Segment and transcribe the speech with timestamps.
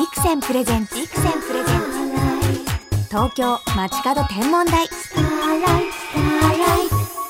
[0.00, 3.08] ビクセンプレゼンツビクセンプレゼンツ。
[3.10, 4.88] 東京街角天文台。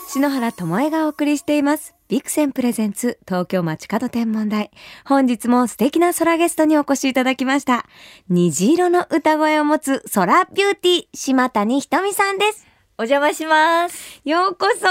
[0.07, 1.97] 篠原智恵がお送りしています。
[2.07, 4.71] ビクセンプレゼンツ東京街角天文台。
[5.05, 7.87] 本日も素敵な空ゲストにお越しいただきました。
[8.29, 12.70] 虹色の歌声を持つ空ビューティー島谷ひとみさんです。
[13.01, 14.21] お邪魔します。
[14.27, 14.87] ようこそ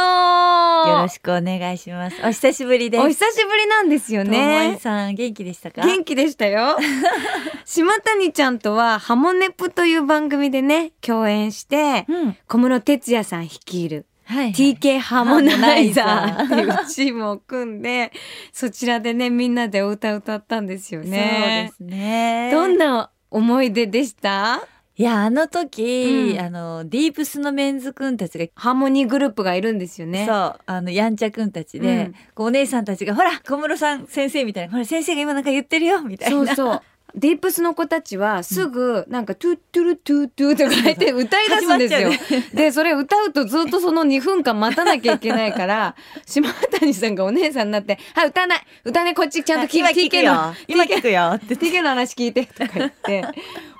[0.89, 2.17] よろしくお願いします。
[2.23, 3.03] お久しぶりです。
[3.03, 5.81] お久しぶりなんですよねさん元気でしたか？
[5.85, 6.75] 元気でしたよ
[7.65, 12.37] 島谷ちゃんとはハモネプという番組でね共演してうん。
[12.47, 14.53] 小室哲哉さん率いるはい、はい。
[14.53, 18.11] TK ハモナイザーっていうチームを組んで
[18.51, 21.69] そちらでねみんなでお歌歌ったんですよね。
[21.77, 22.49] そうですね。
[22.51, 24.63] どんな思い出でした？
[24.99, 30.25] いやあの時、うんあのディープスのメンズくんたちがハーモニーグループがいるんですよね。
[30.25, 36.35] そうあのやんちゃくんたちで、うんこうお姉さんたちがほら小室さん先生みたいなほら先生が今なんか言ってるよみたいな。
[36.35, 36.81] そうそう。
[37.15, 42.11] ディープスの子たちはすぐなんかトゥットゥルトゥトゥとか言って歌い出すんですよ。
[42.11, 48.59] 始まっち でそれ歌うとずっとその2分間待たなきゃいけないから 島谷さんがお姉さんになって「はい歌わない。
[48.83, 49.15] 歌わない。
[49.15, 51.31] こっちちゃんと聞聞く TK のよ今聞くよ。
[51.35, 51.55] って。
[51.55, 53.25] TK の話聞いて」とか言って。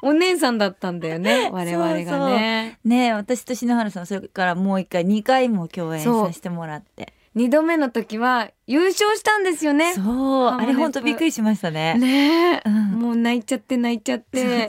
[0.02, 2.80] お姉さんだったんだよね 我々がね。
[2.85, 9.94] ねえ私と篠原さんはそれからもう一回二回も共演そうさせてもらって2度目の時は優勝したんですよね。
[9.94, 10.47] そう。
[10.47, 11.95] あれ本当びっくりしましたね。
[11.97, 12.91] ねえ、うん。
[12.99, 14.67] もう泣いちゃって泣いちゃって。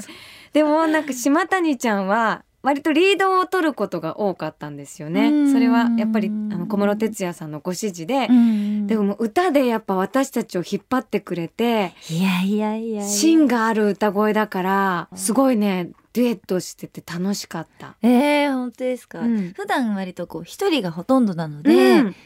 [0.53, 5.53] でもなんか島谷ちゃんは割とリードを取ることが多かったんですようねん。
[5.53, 8.87] それはやっぱりあの小室哲哉さんのご指示で、うん。
[8.87, 17.97] でも歌でやっぱ私たちを引っ張ってくれていやいやいや芯がある歌声だからすごいねデュエットしてて楽しかった。
[18.03, 19.53] えー、本当ですか、うん。
[19.53, 22.17] 普段割とこう一人がほとんどなので、うん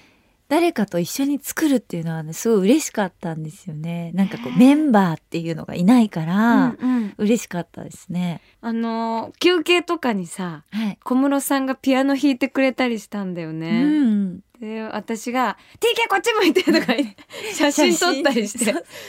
[0.55, 4.12] 誰かと一緒に作るっていうのはねすごい嬉しかったんですよね。
[4.14, 7.14] なんかこうメンバーっていうのがいないから、うんうん。
[7.19, 8.41] 嬉しかったですね。
[8.61, 13.83] あのー休憩とかにさはい、小室さんがピアノ弾いてくれたりしたんだようね。
[13.83, 16.95] んで私が「TK こっち向いて」とか
[17.52, 18.64] 写真撮ったりして。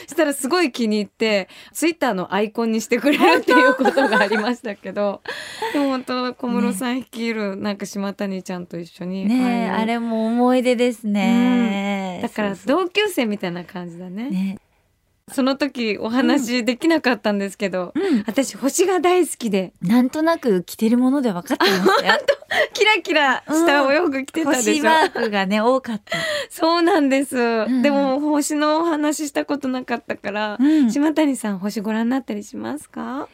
[0.06, 5.22] したらすごい気に入ってツイッターのアイコンにしてくれるっていうことがありましたけど。
[5.72, 14.30] でも本当小室さん率いるなんか島谷ちゃんと一緒にねえあれも思い出ですね、だから同級生みたいな感じだね。
[14.30, 14.58] ね。
[15.32, 18.22] その時お話できなかったんですけど、うん。
[18.26, 19.72] 私星が大好きで。
[19.82, 22.20] なんとなく着てるもので分かってましたよ
[22.74, 26.16] キラキラしたお洋服着てたでしょ、星マークがね多かった、
[26.48, 27.82] そうなんです、ん。
[27.82, 30.90] でも星のお話したことなかったから、うん。
[30.90, 33.28] 島谷さん星ご覧になったりしますか？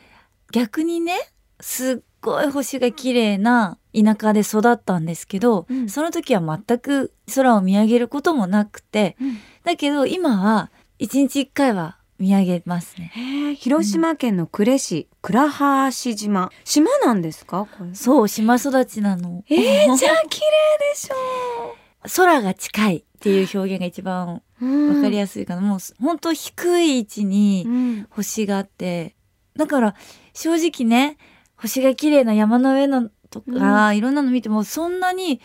[0.52, 1.18] 逆にね
[1.60, 5.88] すっごい星が綺麗な田舎で育ったんですけど、うん。
[5.88, 9.16] その時は全く空を見上げることもなくて
[9.64, 13.56] だけど今は一日一回は見上げますね。
[13.58, 16.52] 広島県の呉市倉橋島。
[16.62, 17.66] 島なんですか？
[17.94, 19.42] そう島育ちなの。
[19.50, 20.46] えー、じゃあ綺麗
[20.92, 21.76] でしょ。
[22.14, 28.06] 空が近いっていう表現が一番う、わかりややすいかな、もう本当低い位置にうん。
[28.10, 29.16] 星があって。
[29.56, 29.96] だから
[30.32, 31.18] 正直ね
[31.56, 35.40] 星が綺麗な山の上のとか、いろんなの見てもそんなに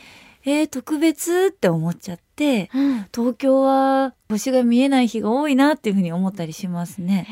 [0.47, 3.06] えー、特別って思っちゃってうん。
[3.13, 7.28] 東京は星が見えない日が多いなっていうふうに思ったりしますね。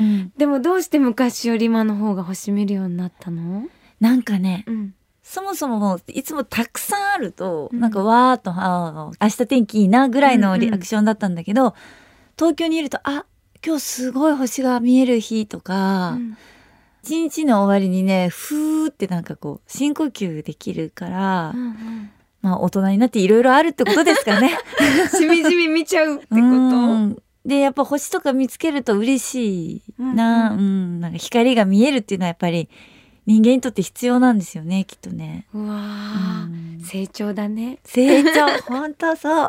[0.00, 3.68] うん、でもどうして昔より今の方が星見るようになったの、
[4.00, 7.80] なんかねうん、そもそもいつもたくさんあると、うん。
[7.80, 11.74] なんかわーっとあー明日天気いいなぐらいのリアクションだったんだけど、
[12.38, 13.26] 東京にいるとあ
[13.64, 16.18] 今日すごい星が見える日とか、
[17.02, 22.10] 一日の終わりにねふーってなんかこう深呼吸できるから、うんうん
[22.44, 24.50] まあ大人になっていろいろあるってことですかね。
[25.16, 26.42] しみじみ見ちゃうってこと？
[26.42, 26.46] う
[27.06, 27.18] ん。
[27.46, 30.98] でやっぱ星とか見つけると嬉しいな,、ううん。
[30.98, 31.00] ん。
[31.00, 32.68] なんか光が見えるっていうのはやっぱり
[33.26, 35.46] 人間にとって必要なんですよねきっとね。
[35.54, 36.80] うわあ、うん。
[36.84, 37.78] 成長だね。
[37.84, 38.46] 成長。
[38.68, 39.48] 本当そう、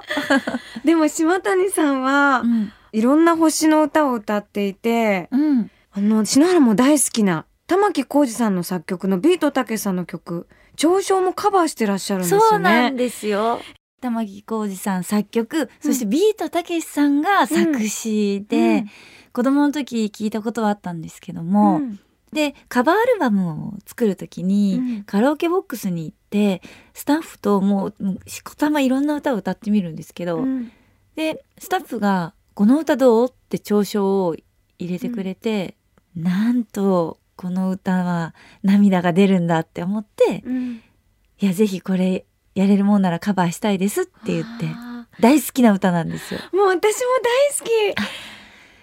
[0.85, 2.71] でも島谷さんは、うん。
[2.93, 12.45] いろんな星の歌を歌っていてうん、あの篠原も大好きな玉置浩二さんの作曲のビートたけしさんの曲「上昇」もカバーしてらっしゃるんですよね。
[12.49, 13.59] そうなんですよ。
[14.01, 18.89] 玉置浩二さん作曲、そしてビートたけしさんが作詞で、うん
[19.33, 21.99] 子供の時聞いたことはあったんですけども、うん
[22.31, 26.61] でカバーアルバムを作る時に、うんカラオケボックスに行って
[26.93, 27.95] スタッフともう
[28.27, 30.71] しこたまいろんな歌を歌ってみるんですけど、うん
[31.15, 34.35] でスタッフが「この歌どう?」って嘲笑を
[34.77, 35.75] 入れてくれて、
[36.15, 38.33] なんとこの歌は
[38.63, 40.81] 涙が出るんだって思ってうん
[41.39, 46.39] 「いやぜひこれやれるもんならカバーしたいです」って言ってあ大好きな歌なんですよ。
[46.39, 47.71] ーもう私も大好き。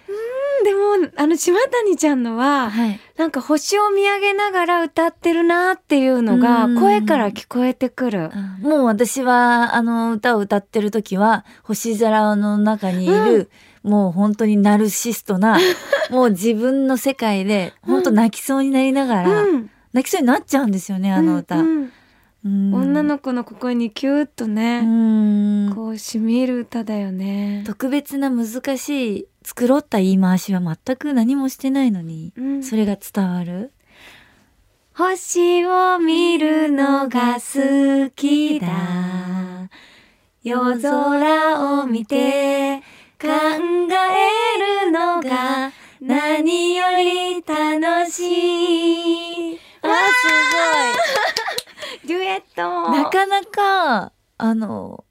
[0.07, 0.13] うん
[0.63, 2.99] でもあの島谷ちゃんのははい。
[3.17, 8.31] なんか星を見上げながら歌ってるなっていうのがうん声から聞こえてくる。
[8.61, 13.49] もう私はあの歌を歌ってる時は星空の中にいる、
[13.83, 15.57] もう本当にナルシストな
[16.13, 21.57] もう自分の世界で本当泣きそうになりながら、うん、泣きそうになっちゃうんですよねあの歌。
[21.57, 21.91] うん。
[22.45, 25.73] 女の子の心にキューッとうね、ん。
[25.73, 27.63] こう染みる歌だよね。
[27.65, 32.63] 特別な難しい繕った言い回しは全く何もしてないのに、うん。
[32.63, 33.71] それが伝わる。
[34.93, 38.67] 星を見るのが好きだ。
[40.43, 42.81] 夜空を見て
[43.19, 45.71] 考えるのが
[46.05, 49.59] 何より楽しい。
[49.81, 50.93] わあ
[52.05, 55.05] デュエットすごいなかなかあの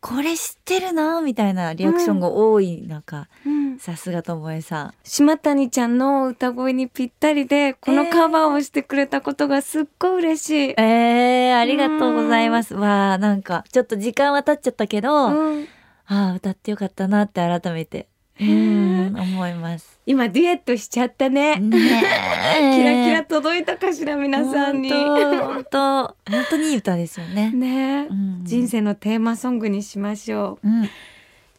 [0.00, 3.78] これ知ってるなみたいなリアクションが多い中、うん。
[3.78, 4.94] さすがともえさん。
[5.04, 12.74] 島谷ちゃんの歌声にぴったりでこのカバーをしてくれたことがすっごい嬉しい、えー、ありがとうございます。
[12.74, 15.68] わあなんかちょっと時間は経っちゃったけど、あうん。
[16.06, 18.08] あ歌ってよかったなって改めて、
[18.40, 19.97] うん思います。
[20.08, 22.76] 今デュエットしちゃったね、ねえ。
[22.78, 24.90] キラキラ届いたかしら皆さんに。
[24.90, 27.50] 本当本当本当にいい歌ですよね。
[27.50, 28.40] ね、うん。
[28.42, 30.66] 人生のテーマソングにしましょう。
[30.66, 30.88] うん、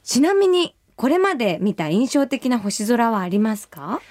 [0.04, 4.02] ちなみにこれまで見た印象的な星空はありますか？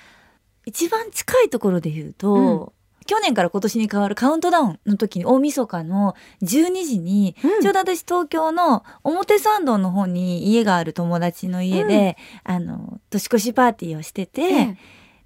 [0.66, 2.72] 一番近いところで言うと、
[3.08, 7.62] 去年から今年に変わるカウントダウンの時に大晦日の12時に、うん。
[7.62, 14.76] ちょうど私東京の表参道の方に家がある友達の家で、あの年越しパーティーをしてて、ええ。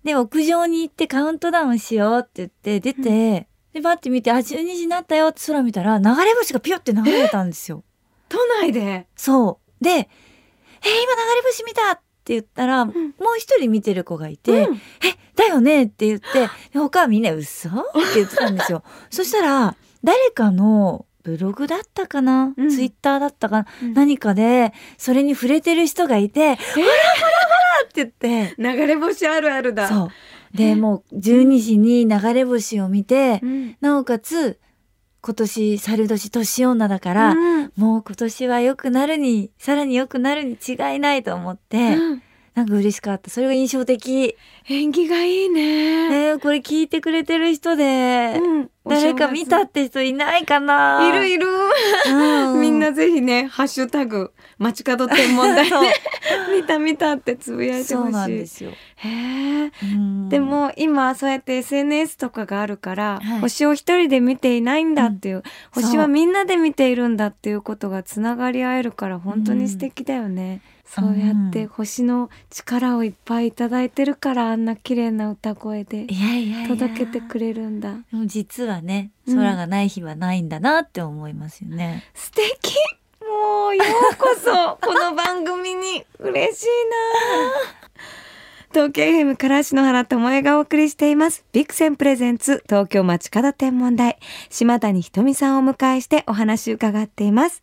[0.05, 7.83] で屋上に行ってカウントダウンしようって言って出て、でバッて見てあ12時になったよって空見たら流れ星がピュって流れたんですよ。
[8.29, 9.09] 都内で？
[9.17, 9.85] そう。
[9.85, 10.09] で「えー今流
[11.37, 12.95] れ星見た!」って言ったら、もう
[13.39, 14.77] 一人見てる子がいて「うん。
[14.77, 14.81] え
[15.37, 16.27] だよね?」って言って
[16.73, 18.83] で他はみんな「嘘?」って言ってたんですよ。
[19.11, 22.71] そしたら誰かのブログだったかな、うん。
[22.71, 23.95] ツイッターだったかな、うん。
[23.95, 28.55] 何かでそれに触れてる人がいて「ほらほらほら!」って言って。
[28.59, 29.89] 流れ星あるあるだ。
[29.89, 30.09] そう。
[30.57, 33.77] でもう12時に流れ星を見て、うん。
[33.81, 34.59] なおかつ
[35.25, 42.23] 今年猿年年女だから、うんもう今年は良くなるにさらに良くなるに違いないと思って、うん
[42.55, 43.31] なんか嬉しかった。
[43.31, 44.37] それが印象的。
[44.69, 48.71] 縁起がいいね、えー、これ聞いてくれてる人で、うん。
[48.85, 51.09] 誰か見たって人いないかな。
[51.09, 51.47] いるいる、
[52.09, 52.61] うん。
[52.61, 55.85] みんなぜひねハッシュタグ街角天文台でそう。
[56.55, 58.13] 見た見たってつぶやいてそうほしい。
[58.13, 58.73] なんですよ。
[58.97, 59.73] へえ。
[59.83, 60.29] うん。
[60.29, 63.41] でも今そうやって SNS とかがあるから、はい。
[63.41, 70.61] 星を一人で見ていないんだっていう、そう星はみんなで見ているんだっていうことがつながり合えるから本当に素敵だよね、
[70.95, 77.95] そうやって星の力をいっぱいいただいてるからあんな綺麗な歌声でいやいやいや届けてくれるんだ。
[78.11, 79.37] でも実はねうん。
[79.37, 82.05] 空がない日はないんだなって思いますよね。
[82.13, 82.75] 素敵。
[83.23, 86.05] もうようこそ この番組に。
[86.19, 87.83] 嬉しいな。
[88.71, 91.45] 東京 FM から篠原智恵がお送りしています。
[91.53, 94.19] ビクセンプレゼンツ東京街角天文台。
[94.51, 97.63] 島谷ひとみさんをお迎えしてお話伺っています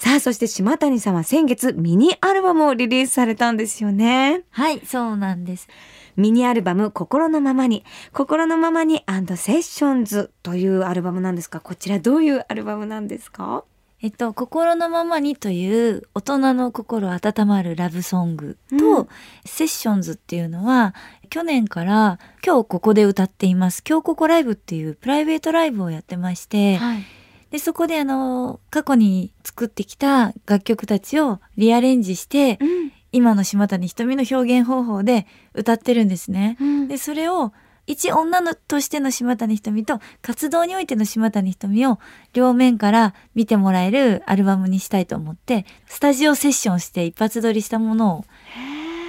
[0.00, 4.44] さあそして島谷さんは先月ミニアルバムをリリースされたんですよね。
[4.48, 5.68] はいそうなんです。
[6.16, 7.84] ミニアルバム心のままに。
[8.14, 9.04] 心のままに
[9.36, 13.62] セッションズというアルバムなんですがこちらどういうアルバムなんですか？
[14.00, 19.08] えっと、心のままにという大人の心温まるラブソングと、うん。
[19.44, 20.94] セッションズっていうのは
[21.28, 23.84] 去年から今日ここで歌っています。
[23.86, 27.04] 今日ここライブっていうプライベートライブをやってまして、はい
[27.50, 36.56] でそこであの過去に作ってきた楽曲たちをリアレンジしてうん今の島谷ひとみの表現方法で歌ってるんですね。
[36.60, 37.52] うんでそれを
[37.86, 41.98] 一女のとしての島谷ひとみと活動においての島谷ひとみを
[42.34, 48.24] 両面から見てもらえるアルバムにしたいと思ってスタジオセッションして一発撮りしたものを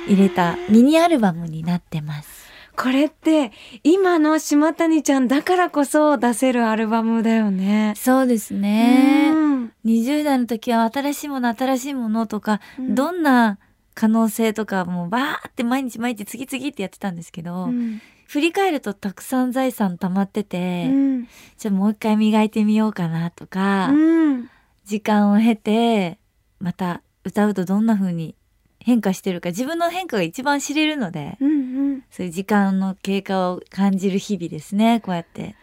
[0.08, 2.41] 入れたミニアルバムになってます。
[2.76, 3.52] これって
[3.84, 7.94] 今の島谷ちゃんだからこそ出せるアルバムだよね。
[7.96, 9.32] そうですね。
[9.34, 9.74] うん。
[9.86, 12.96] 20代の時は新しいもの新しいものとか、うん。
[12.96, 13.60] どんな
[13.94, 18.02] 可能性とかもうバーって毎日毎日次々ってやってたんですけど、うん。
[18.28, 21.28] 振り返るとたくさん財産溜まってて、うん。
[21.58, 24.50] じゃあもう一回磨いてみようかなとか、うん。
[24.86, 26.18] 時間を経て
[26.60, 28.36] また歌うとどんな風に
[28.84, 31.54] 変化してるか自分の変化が一番知れるので、うんう
[31.98, 35.56] んそういう時間の経過を感じる日々ですねこうやって。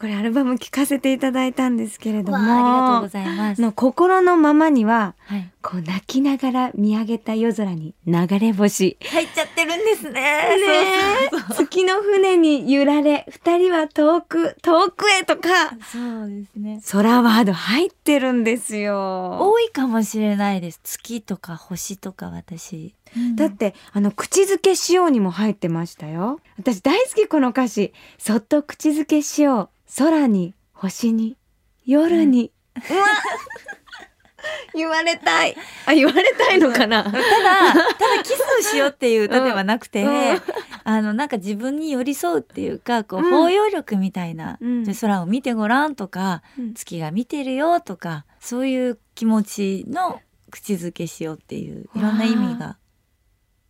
[0.00, 3.60] これアルバム聴かせていただいたんですけれどもわあありがとうございます。
[3.60, 10.12] の心のままにははい、こう泣きながら見上げた夜空に流れ星入っちゃってるんですね。
[10.12, 15.48] ねそうそう月の船に揺られ二人は遠く遠くへとか
[15.92, 16.80] そうですね。
[16.90, 20.80] 空ワード入ってるんですよ多いかもしれないです。
[20.82, 22.94] 月とか星とか私。
[23.36, 26.40] だってあの口づけしようにも入ってましたよ。
[26.58, 27.92] 私大好きこの歌詞。
[28.18, 29.68] そっと口づけしよう。
[29.98, 31.36] 空に星に
[31.84, 33.06] 夜に、うわ
[34.74, 35.56] 言われたい。
[35.86, 37.04] あ言われたいのかな？
[37.04, 40.30] ただ、ただキスをしようっていう歌ではなくて、うん。
[40.30, 40.42] うん
[40.82, 43.30] あの、なんか自分に寄り添うっていうか、こう、うん。
[43.30, 44.94] 包容力みたいな、うん。
[44.94, 46.74] 空を見てごらんとか、うん。
[46.74, 52.78] 月が見てるよとか、そういう気持ちの口づけしようっていう、いろんな意味が。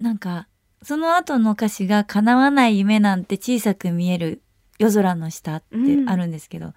[0.01, 0.49] なんか、
[0.83, 4.43] その後の歌詞が叶わない夢なんて小さく見える
[4.79, 5.67] 夜空の下って
[6.07, 6.73] あるんですけど、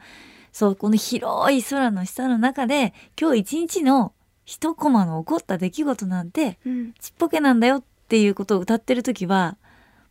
[0.52, 4.14] そう、この広い空の下の中で、今日一日の
[4.46, 6.94] 一コマの起こった出来事なんて、うん。
[7.00, 9.58] ちっぽけなんだよっていうことを歌ってる時は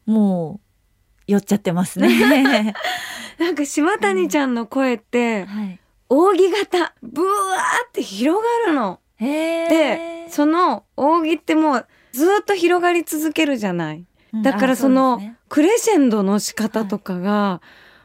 [0.07, 0.61] も
[1.29, 2.75] う酔っちゃってますね。
[3.39, 5.79] なんか島谷ちゃんの声ってはい、
[6.09, 9.01] 扇形ブワーって広がるの。
[9.17, 14.05] へでその扇ってもうずっと広がり続けるじゃない。
[14.43, 17.61] だからそのクレシェンドの仕方とかが、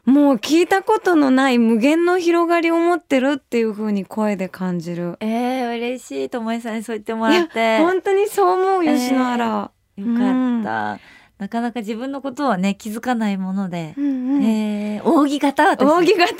[0.05, 5.17] もう聞いたことのない無限の広がりを持ってるっていう風に声で感じる。
[5.19, 7.79] えー、嬉しいともえさんにそう言ってもらって。
[7.79, 9.71] よか本当にそう思う吉野原。
[10.01, 10.99] った、
[11.39, 14.43] なかなか自分のことはね気づかないもので、うんうん。
[14.45, 15.83] えー、扇形私。
[15.83, 16.33] 扇形。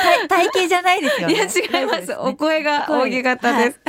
[0.00, 1.34] 体体型じゃないですよね。
[1.34, 2.08] いや違います。
[2.08, 2.14] ね。
[2.14, 3.80] お声が扇形です。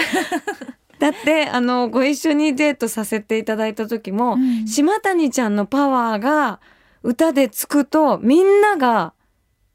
[1.01, 4.67] だってあのご一緒にデートさせていただいた時も、うん。
[4.67, 6.59] 島谷ちゃんのパワーが
[7.01, 9.13] 歌でつくとみんなが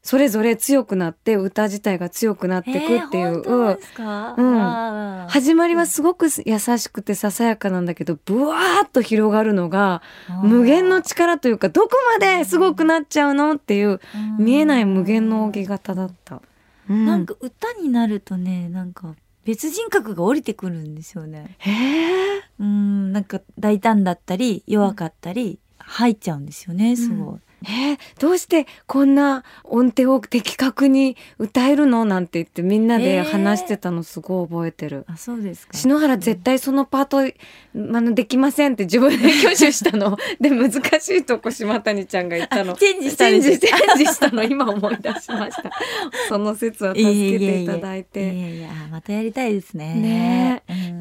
[0.01, 5.27] それぞれ強くなって歌自体が強くなってくっていう、えー本当ですか、うん。
[5.27, 10.01] 始まりはすごく優しくてささやかなんだけどブワーッと広がるのが
[10.43, 14.45] 無限の力というかどこまですごくなっちゃうのっていううん。
[14.45, 16.41] 見えない無限の扇形だった。
[16.89, 17.05] うん。
[17.05, 19.13] なんか歌になるとねなんか
[19.47, 21.55] 別人格が降りてくるんですよね。
[21.59, 27.39] へえうんなんか大胆だったり弱かったり入っちゃうんですよねすごい。
[27.63, 32.05] えーどうしてこんな音程を的確に歌えるの？
[32.05, 35.05] なんて言ってみんなで話してたのすごい覚えてる。
[35.07, 35.73] あそうですか。
[35.73, 37.31] 篠原絶対そのパートあ
[37.73, 40.17] のできませんって自分で挙手したの。
[40.39, 42.73] で難しいとこ島谷ちゃんが言ったの。
[42.73, 44.43] あチェンジしたチェンジチェンジしたの。
[44.43, 45.71] 今思い出しました。
[46.29, 48.23] その説は助けていただいて。
[48.23, 49.95] いやいやいやまたやりたいですね。
[49.95, 50.63] ね。
[50.69, 50.96] うん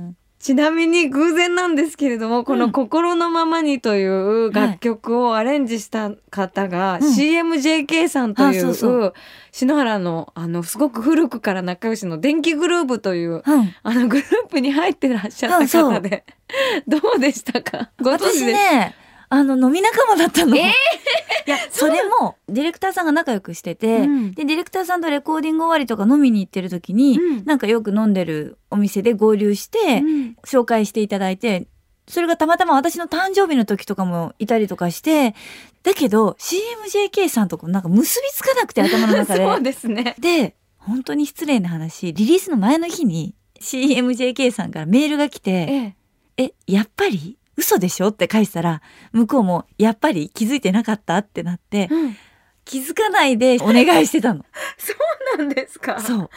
[0.47, 7.09] ちなみに偶然なんですけれどもこの「心のままに」という楽曲をアレンジした方が、うん。
[7.09, 9.13] CMJK さんという
[9.51, 13.75] 篠原のあのすごく古くから仲良しの電気グルーブといううん。
[13.83, 16.25] あのグループに入ってらっしゃった方で
[16.87, 17.91] どうでしたか？
[18.01, 18.45] ご存知私です？
[18.53, 18.95] ね
[19.29, 20.57] あの飲み仲間だったの。
[20.57, 20.65] えー
[21.47, 24.35] いやそれもディレクターさんが仲良くしてて、うん。
[24.35, 27.45] でディレクターさんとレコーディング終わりとか飲みに行ってる時に、うん。
[27.45, 30.37] なんかよく飲んでるお店で合流して、うん。
[30.45, 31.69] 紹介していただいて
[32.09, 35.35] それがたまたま私の誕生日の時とかもいたりとかして
[35.83, 39.45] だけど CMJK さんとこなんか結びつかなくて頭の中で。
[39.47, 40.15] そうですね。
[40.19, 45.95] で本当に失礼な話リリースの前の日に CMJK さんからメールが来てえ
[46.37, 47.39] え「えやっぱり？
[47.57, 48.83] 嘘でしょ?」って返したら
[49.13, 52.17] 向こうも「やっぱり気づいてなかった?」ってなってうん
[52.65, 54.45] 気づかないでお願いしてたの。
[54.77, 54.93] そ
[55.35, 56.01] うなんですか？
[56.01, 56.31] そう。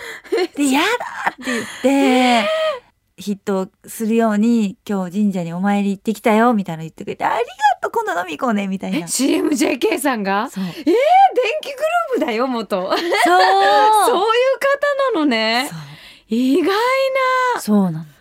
[0.55, 0.85] で、やだ
[1.31, 2.47] って言って、
[3.17, 7.49] ヒットするように今日神社にお参り行ってきたよみたいなの言ってくれて、ありが
[7.81, 9.07] とう今度飲み行こうねみたいえな。
[9.07, 10.51] CMJK さんが？
[10.51, 10.63] そう。
[10.65, 14.21] 電気グループだよ元 そういうそう方
[15.15, 15.79] なのねそう
[16.27, 16.71] 意外
[17.59, 18.18] そうなんですよ。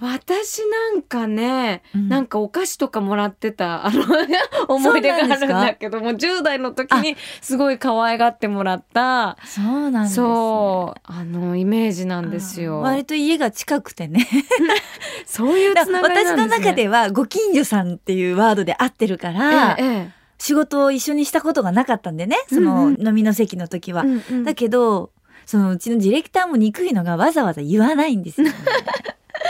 [0.00, 2.08] 私なんかね、うん。
[2.08, 4.04] なんかお菓子とかもらってたあの
[4.68, 10.26] 思い出があるんだけども10代の時にすごい可愛がってもらったそうなんです、ね。
[10.26, 12.80] そうあのイメージなんですよ。
[12.80, 14.26] 割と家が近くてね。
[15.26, 16.66] そういうつながり私のなんですね。
[16.66, 23.06] 中ではご近所さんっていうワードで合ってるから、えええ仕事を一緒にしたことがなかったんでね、そのうん。
[23.06, 24.04] 飲みの席の時は。
[24.04, 24.44] えうんうん。
[24.44, 25.10] だけど、
[25.46, 28.54] そのうちのディレクターも憎いのがわざわざ言わないんですよ、ね。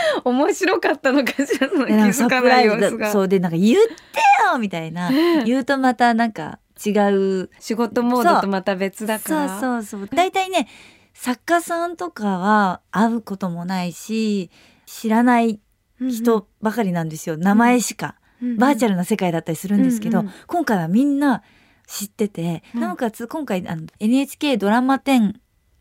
[0.23, 3.83] 面白かったのかしらその気でなんかサづかない様子がだそうでなんか言って
[4.51, 5.09] よみたいな。
[5.11, 10.07] え え言うとまたなんか違う仕事モードとまた別だかそうらそうそう。
[10.07, 10.67] 大体ね
[11.13, 14.49] 作家さんとかは会うこともないし
[14.85, 15.59] 知らない
[15.99, 18.15] 人ばかりなんですよ、名前しか、
[18.57, 21.43] バーチャルルな世界だったりするんですけど、うんうん今回はみんな
[21.87, 22.81] 知ってて、うん。
[22.81, 25.33] なおかつ今回あの NHK ドラマ10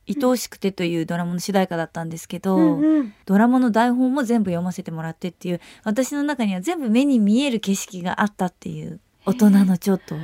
[0.09, 3.15] 愛おしくてというドラマの主題歌だったんですけど、うんうん。
[3.27, 10.17] ドラマの台本も全部読ませてもらってっていう私の中には全部目に見える景色があったっていう大人のちょっと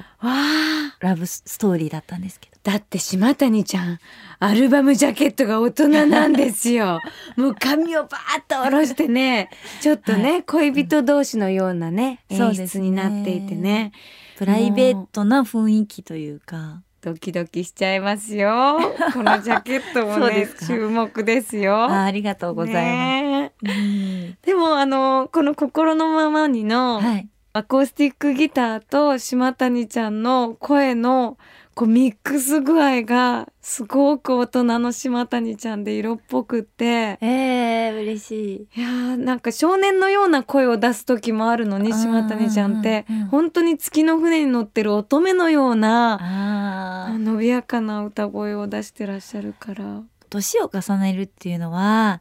[1.00, 2.54] ラブストーリーだったんですけど。
[2.62, 3.98] だって島谷ちゃん
[4.38, 7.00] アルバムジャケットが大人なんですよ。
[7.36, 9.50] もう髪をバーッと下ろしてね
[9.82, 12.84] ちょっとね、恋人同士のようなねうですね。
[12.84, 13.92] 出になっていてね。
[14.38, 16.82] プライベートな雰囲気というか。
[17.04, 18.78] ドキドキしちゃいますよ。
[19.12, 21.76] このジャケットもね注目ですよ。
[21.84, 22.82] あありがとうございます。
[22.82, 24.38] ねうん。
[24.40, 27.28] でもあのこの心のままにの、はい。
[27.52, 31.36] アコースティックギターと島谷ちゃんの声の
[31.74, 38.80] こうミックス具合がすごく大人の島谷ちゃんで色っぽくってえー、嬉しい。
[38.80, 47.08] いやーなんか少年のような声を出す時もあるのにうん島谷ちゃんってうんうん本当に月の船に乗ってる乙女のような。
[47.18, 50.02] 伸びやかな歌声を出してらっしゃるから。
[50.30, 52.20] 年を重ねるっていうのは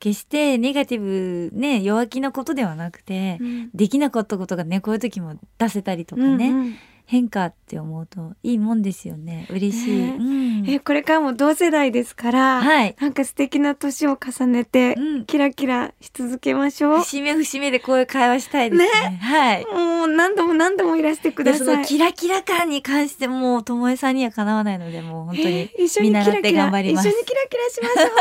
[0.00, 3.40] 決してネガティブね弱気なことではなくて、
[3.74, 6.74] できなかったことがねこういう時も出せたりとかね、うんうん
[7.06, 9.46] 変化って思うといいもんですよね。
[9.50, 10.16] 嬉しい、ね。
[10.18, 10.64] うん。
[10.66, 16.98] えこれからも同世代ですから、はい、なんか素敵な年を重ねて、うん、キラキラし続けましょう。
[17.00, 19.18] 節目節目でこういう会話したいですね。
[19.20, 19.66] はい。
[19.66, 21.76] もう何度も何度もいらしてください。
[21.78, 27.08] のキラキラ感に関してもう友江さんにはかなわないのでもう本当にえ一緒にキラキラ頑張ります。
[27.08, 28.16] 一緒にキラキラしましょう。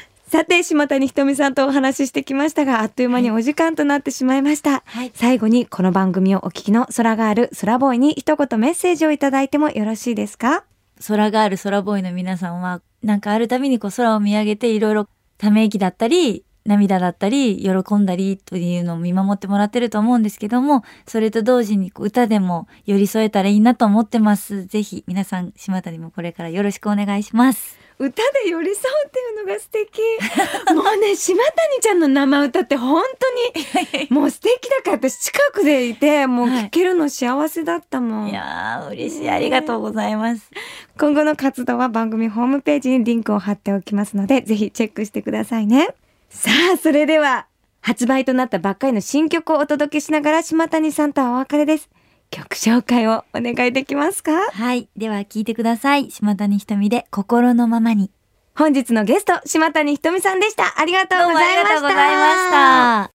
[0.34, 5.12] さて島谷ひとみさんとお話ししてきましたがあっという間にお時間となってしまいました、はい。
[5.14, 10.64] 最後にこの番組をお聞きの空がある空ボーイに一言メッセージをいただいてもよろしいですか？
[11.06, 24.66] 空がある空ボーイの皆さんはなんかあるたびにこう空を見上げていろいろため息だったり涙だったり喜んだりというのを見守ってもらってると思うんですけどもそれと同時に歌でも寄り添えたらいいなと思ってます。
[24.66, 30.00] ぜひ皆さん島谷もこれからよろしくお願いします歌で寄り添うっていうのが素敵。
[30.74, 39.30] もうね島谷ちゃんの生歌って本当にもう素敵だから私近くでいてもう聴けるの幸せだったもん、いやー嬉しい。
[39.30, 40.50] ありがとうございます。
[40.98, 45.94] 今後の活動は番組ホームページにリンクを貼っておきますのでぜひチェックしてくださいね。
[46.30, 47.46] さあそれでは
[47.80, 51.90] 発売となったばっかりの新曲をお届けしながら島谷さんとはお別れです
[52.30, 54.32] 曲紹介をお願いできますか？
[54.50, 54.88] はい。
[54.96, 56.10] では聞いてください。
[56.10, 58.10] 島谷ひとみで心のままに。
[58.56, 60.74] 本日のゲスト島谷ひとみさんでした。
[60.78, 61.38] ありがとうございました。
[61.38, 63.10] どうもありがとうございました。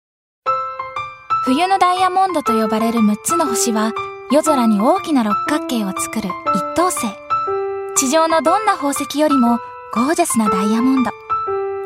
[1.45, 3.93] 冬のダイヤモンドと呼ばれる6つの星は
[4.31, 7.07] 夜空に大きな六角形を作る一等星。
[7.97, 9.59] 地上のどんな宝石よりも
[9.93, 11.11] ゴージャスなダイヤモンド。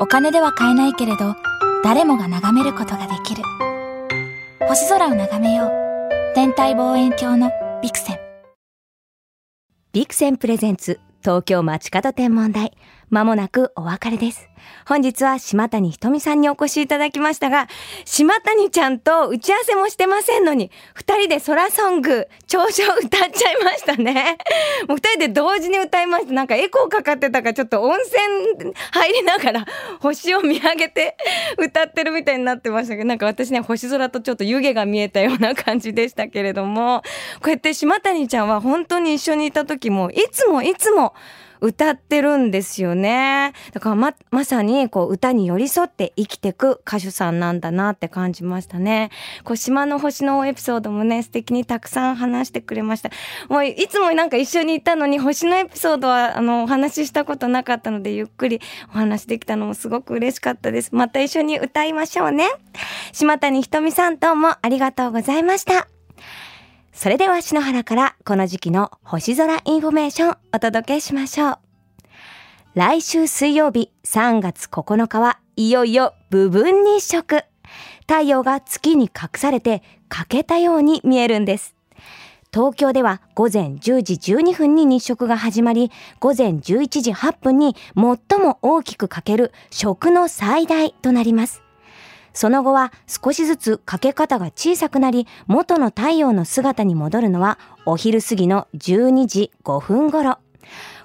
[0.00, 1.34] お金では買えないけれど
[1.82, 3.42] 誰もが眺めることができる。
[4.68, 5.87] 星空を眺めよう
[6.34, 7.50] 天体望遠鏡の
[7.82, 8.18] ビクセン。
[9.92, 12.76] ビクセンプレゼンツ東京街角天文台。
[13.10, 14.48] まもなくお別れです。
[14.86, 17.68] 本日は島谷ひとみさんにお越しいただきましたが
[18.04, 24.36] 島谷ちゃんと打ち合わせもしてませんのに二人で空ソング長所歌っちゃいましたね。
[24.88, 26.32] もう二人で同時に歌いました。
[26.32, 29.66] なんかエコーかかってたからちょっと温泉入りながら
[30.00, 31.16] 星を見上げて
[31.56, 37.02] 歌ってるみたいになってましたけどなんか私ね星空とちょっと湯気が見えたような感じでしたけれども
[37.40, 41.14] こうやって島谷ちゃんは本当に一緒にいた時もいつもいつも
[41.60, 43.52] 歌ってるんですよね。
[43.72, 49.10] だからま、まさにこう歌に寄り添って生きてく歌手さんなんだなって感じましたね。
[49.44, 53.10] こう島の星のエピソードもね、素敵にたくさん話してくれました。
[53.48, 60.94] もういつもなんか一緒にいたのに星のエピソードはあのお話ししたことなかったのでゆっくりお話できたのもすごく嬉しかったです。
[60.94, 62.48] また一緒に歌いましょうね。
[63.12, 65.97] 島谷ひとみさんどうもありがとうございました。
[67.00, 71.58] それでは篠原からこの時期の星空インフォメーションお届けしましょう。
[72.74, 77.44] 来週水曜日3月9日はいよいよ部分日食。
[78.00, 81.76] 太陽が月に隠されて欠けたように見えるんです。
[82.52, 91.62] 東京では午前10時12分に日食が始まり、午前11時8分に最も大きく欠ける食の最大となります。
[92.38, 100.38] その後は少しずつかけ方が小さくなり、元の太陽の姿に戻るのはお昼過ぎの12時5分頃。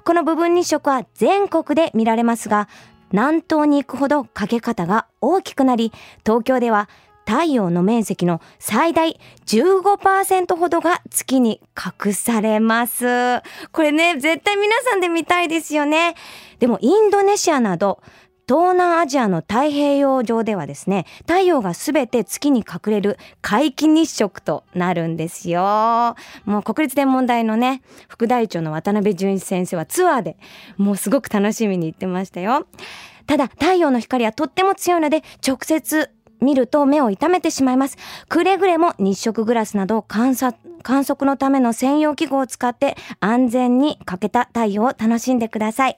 [0.04, 2.68] この部分日食は全国で見られますが、
[3.10, 5.90] 南東に行くほどかけ方が大きくなり、
[6.24, 6.88] 東京では
[7.26, 11.60] 太陽の面積の最大15%ほどが月に
[12.06, 13.42] 隠されます。
[13.72, 16.14] これね、絶対皆さんで見たいですよね。
[16.60, 18.00] でもインドネシアなど
[18.46, 25.62] 東南アジアの太平洋上ではですね、太陽がすべて月に隠れる皆既日食となるんですよ。
[26.44, 30.36] もう国立天文台のね、副大長の渡辺淳一先生はツアーで
[30.76, 32.66] もうすごく楽しみに行ってましたよ。
[33.26, 37.96] ただ太陽の光はとっても強いので直接見ると目を痛めてしまいます。
[38.28, 45.96] くれぐれも日食グラスなど観察観測のための専用器具を使って安全にかけた太陽を楽しんでください。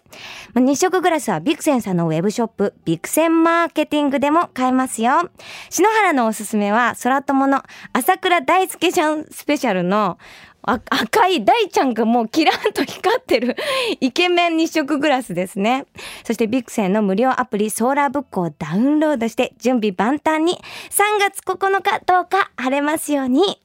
[0.54, 5.28] 日食グラスはビクセンさんのウェブショップビクセンマーケティングでも買えますよ。
[5.70, 10.18] 篠原のおすすめは空友の朝倉大輔ちゃんスペシャルの
[10.66, 13.56] 赤い大ちゃんがもうキラーンと光ってる
[14.00, 15.86] イケメン日食グラスですね。
[16.24, 20.54] そしてビクセンの無料アプリソーラーブックをダウンロードして準備万端に
[20.90, 23.60] 3月9日10日晴れますように。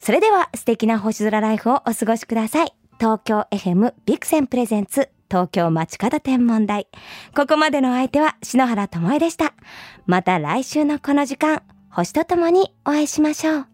[0.00, 2.72] それでは素敵な星空ライフをお過ごしください。
[2.98, 6.88] 東京 FM ビクセンプレゼンツ東京街角天文台。
[7.36, 9.54] ここまでの相手は篠原智恵でした。
[10.06, 13.69] また来週のこの時間、星とともにお会いしましょう。